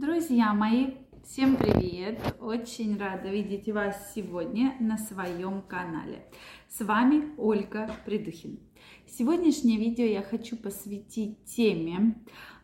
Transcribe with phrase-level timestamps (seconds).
[0.00, 0.94] Друзья мои,
[1.26, 2.18] всем привет!
[2.40, 6.24] Очень рада видеть вас сегодня на своем канале.
[6.70, 8.60] С вами Ольга Придухин.
[9.06, 12.14] Сегодняшнее видео я хочу посвятить теме,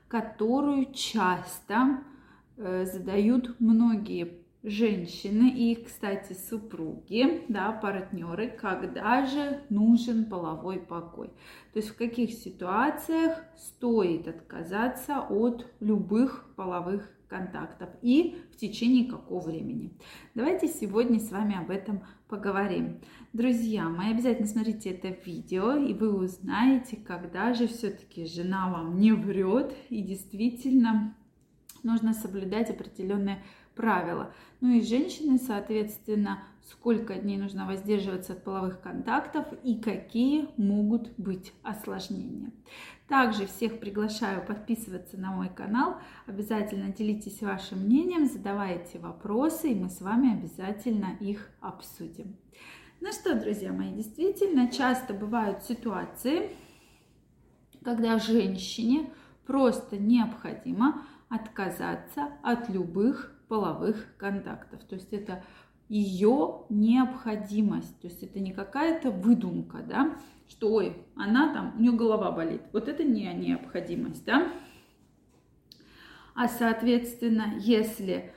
[0.08, 2.04] которую часто
[2.56, 11.28] э, задают многие женщины и, кстати, супруги, да, партнеры, когда же нужен половой покой.
[11.74, 19.46] То есть в каких ситуациях стоит отказаться от любых половых контактов и в течение какого
[19.46, 19.92] времени.
[20.34, 23.00] Давайте сегодня с вами об этом поговорим.
[23.32, 29.12] Друзья мои, обязательно смотрите это видео, и вы узнаете, когда же все-таки жена вам не
[29.12, 31.16] врет, и действительно
[31.86, 33.42] нужно соблюдать определенные
[33.74, 34.32] правила.
[34.60, 41.52] Ну и женщины, соответственно, сколько дней нужно воздерживаться от половых контактов и какие могут быть
[41.62, 42.50] осложнения.
[43.06, 45.98] Также всех приглашаю подписываться на мой канал.
[46.26, 52.36] Обязательно делитесь вашим мнением, задавайте вопросы, и мы с вами обязательно их обсудим.
[53.00, 56.50] Ну что, друзья мои, действительно часто бывают ситуации,
[57.84, 59.12] когда женщине
[59.46, 64.82] просто необходимо отказаться от любых половых контактов.
[64.84, 65.44] То есть это
[65.88, 68.00] ее необходимость.
[68.00, 70.16] То есть это не какая-то выдумка, да,
[70.48, 72.62] что, ой, она там, у нее голова болит.
[72.72, 74.52] Вот это не необходимость, да.
[76.34, 78.32] А, соответственно, если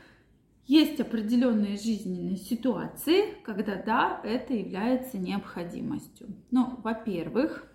[0.66, 6.28] есть определенные жизненные ситуации, когда, да, это является необходимостью.
[6.52, 7.66] Ну, во-первых,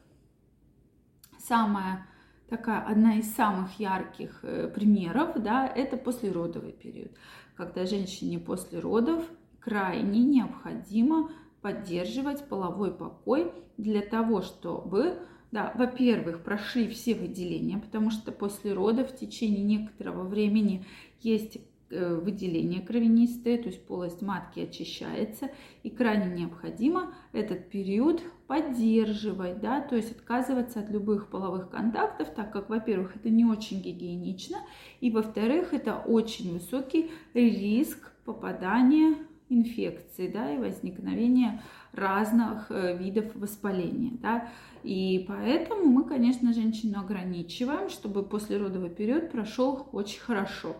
[1.38, 2.06] самая
[2.48, 7.12] такая одна из самых ярких э, примеров, да, это послеродовый период,
[7.56, 9.24] когда женщине после родов
[9.60, 11.30] крайне необходимо
[11.62, 15.18] поддерживать половой покой для того, чтобы,
[15.50, 20.84] да, во-первых, прошли все выделения, потому что после родов в течение некоторого времени
[21.20, 21.58] есть
[21.94, 25.50] выделение кровянистое, то есть полость матки очищается,
[25.82, 32.52] и крайне необходимо этот период поддерживать, да, то есть отказываться от любых половых контактов, так
[32.52, 34.58] как, во-первых, это не очень гигиенично,
[35.00, 39.16] и, во-вторых, это очень высокий риск попадания
[39.48, 41.62] инфекции, да, и возникновения
[41.92, 44.48] разных э, видов воспаления, да,
[44.82, 50.76] и поэтому мы, конечно, женщину ограничиваем, чтобы послеродовый период прошел очень хорошо.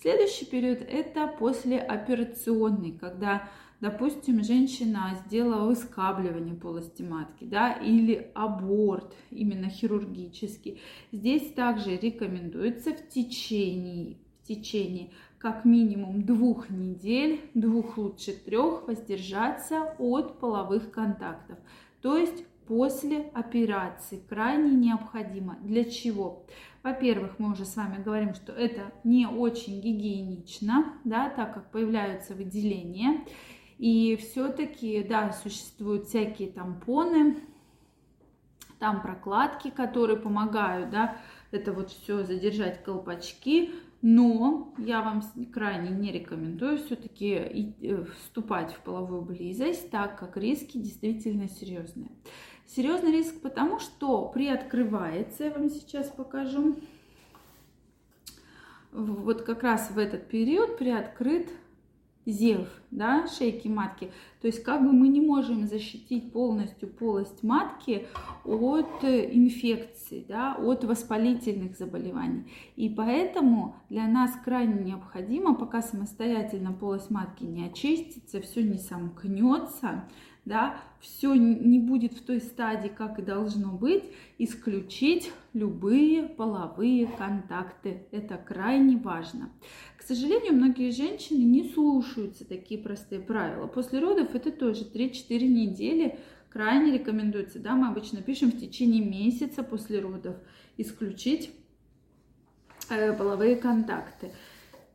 [0.00, 3.48] Следующий период– это послеоперационный, когда,
[3.80, 10.80] допустим, женщина сделала выскабливание полости матки, да, или аборт, именно хирургический.
[11.10, 15.10] Здесь также рекомендуется в течение, в течение
[15.44, 21.58] как минимум двух недель, двух лучше трех, воздержаться от половых контактов.
[22.00, 25.56] То есть после операции крайне необходимо.
[25.62, 26.46] Для чего?
[26.82, 32.34] Во-первых, мы уже с вами говорим, что это не очень гигиенично, да, так как появляются
[32.34, 33.24] выделения.
[33.78, 37.36] И все-таки, да, существуют всякие тампоны,
[38.78, 41.16] там прокладки, которые помогают, да,
[41.50, 43.72] это вот все задержать колпачки,
[44.06, 50.76] но я вам крайне не рекомендую все-таки э, вступать в половую близость, так как риски
[50.76, 52.10] действительно серьезные.
[52.66, 56.76] Серьезный риск потому, что приоткрывается, я вам сейчас покажу,
[58.92, 61.48] вот как раз в этот период приоткрыт
[62.26, 64.10] зев, да, шейки матки.
[64.40, 68.06] То есть как бы мы не можем защитить полностью полость матки
[68.44, 72.44] от инфекций, да, от воспалительных заболеваний.
[72.76, 80.04] И поэтому для нас крайне необходимо, пока самостоятельно полость матки не очистится, все не сомкнется,
[80.44, 84.04] да, все не будет в той стадии, как и должно быть,
[84.38, 88.06] исключить любые половые контакты.
[88.10, 89.50] Это крайне важно.
[90.04, 93.66] К сожалению, многие женщины не слушаются такие простые правила.
[93.66, 96.18] После родов это тоже 3-4 недели
[96.50, 97.58] крайне рекомендуется.
[97.58, 100.36] Да, мы обычно пишем в течение месяца после родов
[100.76, 101.52] исключить
[102.90, 104.32] э, половые контакты.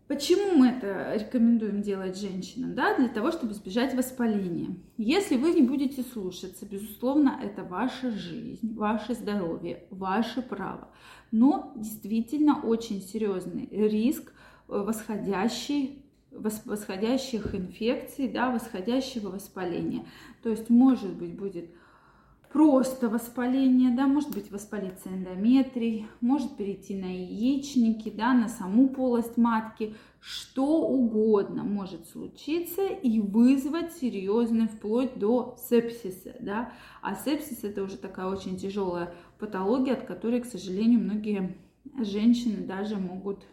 [0.08, 2.76] Почему мы это рекомендуем делать женщинам?
[2.76, 4.76] Да, для того, чтобы избежать воспаления.
[4.98, 10.90] Если вы не будете слушаться, безусловно, это ваша жизнь, ваше здоровье, ваше право.
[11.32, 14.34] Но действительно очень серьезный риск
[14.70, 20.06] восходящий восходящих инфекций, да, восходящего воспаления.
[20.44, 21.70] То есть, может быть, будет
[22.52, 29.38] просто воспаление, да, может быть воспалиться эндометрий, может перейти на яичники, да, на саму полость
[29.38, 36.72] матки, что угодно может случиться и вызвать серьезный вплоть до сепсиса, да,
[37.02, 41.56] а сепсис это уже такая очень тяжелая патология, от которой, к сожалению, многие
[42.00, 43.44] женщины даже могут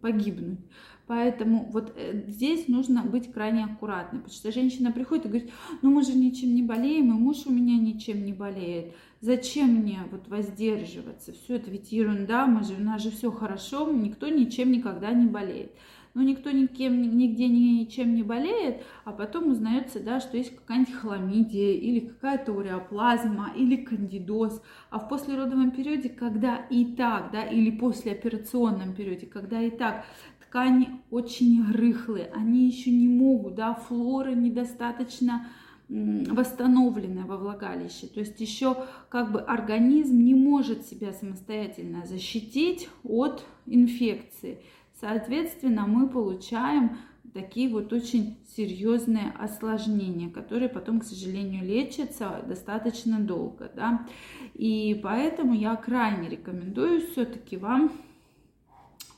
[0.00, 0.58] погибнуть.
[1.06, 5.50] Поэтому вот э, здесь нужно быть крайне аккуратной, потому что женщина приходит и говорит,
[5.82, 8.92] ну мы же ничем не болеем, и муж у меня ничем не болеет.
[9.20, 11.32] Зачем мне вот воздерживаться?
[11.32, 15.26] Все это ведь ерунда, мы же, у нас же все хорошо, никто ничем никогда не
[15.26, 15.72] болеет.
[16.16, 21.74] Но никто никем, нигде ничем не болеет, а потом узнается, да, что есть какая-нибудь хламидия
[21.74, 24.62] или какая-то уреоплазма или кандидоз.
[24.88, 30.06] А в послеродовом периоде, когда и так, да, или послеоперационном периоде, когда и так
[30.40, 35.48] ткани очень рыхлые, они еще не могут, да, флора недостаточно
[35.90, 38.06] восстановленная во влагалище.
[38.06, 44.62] То есть еще как бы организм не может себя самостоятельно защитить от инфекции.
[45.00, 46.98] Соответственно, мы получаем
[47.34, 53.70] такие вот очень серьезные осложнения, которые потом, к сожалению, лечатся достаточно долго.
[53.74, 54.06] Да?
[54.54, 57.92] И поэтому я крайне рекомендую все-таки вам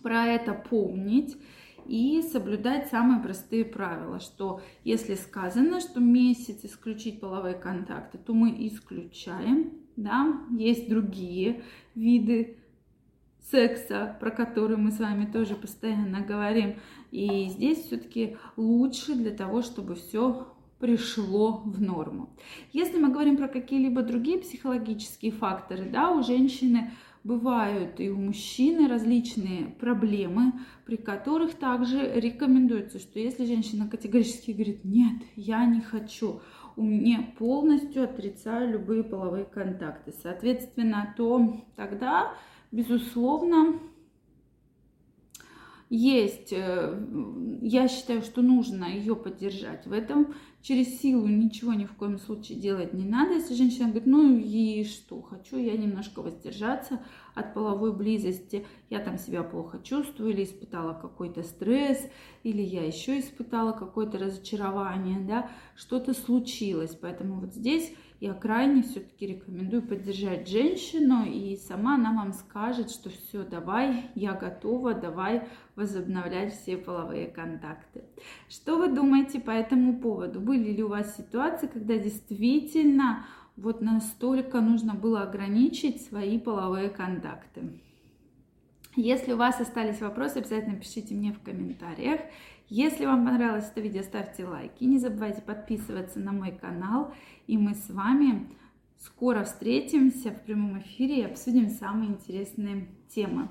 [0.03, 1.37] про это помнить
[1.87, 8.55] и соблюдать самые простые правила, что если сказано, что месяц исключить половые контакты, то мы
[8.67, 11.63] исключаем, да, есть другие
[11.95, 12.59] виды
[13.51, 16.77] секса, про который мы с вами тоже постоянно говорим.
[17.11, 20.49] И здесь все-таки лучше для того, чтобы все
[20.79, 22.31] пришло в норму.
[22.73, 26.93] Если мы говорим про какие-либо другие психологические факторы, да, у женщины
[27.25, 30.53] бывают и у мужчины различные проблемы,
[30.87, 36.41] при которых также рекомендуется, что если женщина категорически говорит, нет, я не хочу,
[36.77, 42.35] у меня полностью отрицаю любые половые контакты, соответственно, то тогда
[42.71, 43.79] безусловно,
[45.91, 50.35] есть, э, я считаю, что нужно ее поддержать в этом.
[50.61, 53.35] Через силу ничего ни в коем случае делать не надо.
[53.35, 57.01] Если женщина говорит, ну и что, хочу я немножко воздержаться
[57.35, 62.05] от половой близости, я там себя плохо чувствую, или испытала какой-то стресс,
[62.43, 66.97] или я еще испытала какое-то разочарование, да, что-то случилось.
[67.01, 73.11] Поэтому вот здесь я крайне все-таки рекомендую поддержать женщину, и сама она вам скажет, что
[73.11, 75.47] все, давай, я готова, давай
[75.77, 78.03] возобновлять все половые контакты.
[78.49, 80.41] Что вы думаете по этому поводу?
[80.49, 83.27] Были ли у вас ситуации, когда действительно
[83.59, 87.79] вот настолько нужно было ограничить свои половые контакты?
[88.97, 92.23] Если у вас остались вопросы, обязательно пишите мне в комментариях.
[92.71, 94.85] Если вам понравилось это видео, ставьте лайки.
[94.85, 97.13] Не забывайте подписываться на мой канал.
[97.47, 98.49] И мы с вами
[98.99, 103.49] скоро встретимся в прямом эфире и обсудим самые интересные темы.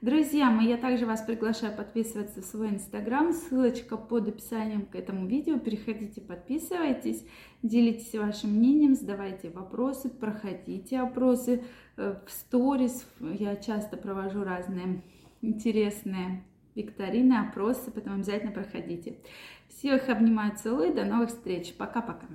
[0.00, 3.32] Друзья мои, я также вас приглашаю подписываться в свой инстаграм.
[3.32, 5.58] Ссылочка под описанием к этому видео.
[5.58, 7.24] Переходите, подписывайтесь,
[7.62, 11.64] делитесь вашим мнением, задавайте вопросы, проходите опросы
[11.96, 13.06] э, в сторис.
[13.20, 15.02] Я часто провожу разные
[15.42, 19.16] интересные викторины, опросы, поэтому обязательно проходите.
[19.68, 21.74] Всех обнимаю, целую, до новых встреч.
[21.74, 22.26] Пока-пока.